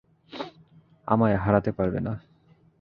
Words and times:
আমায় 1.07 1.37
হারাতে 1.37 1.71
পারবে 1.71 1.99
না। 1.99 2.13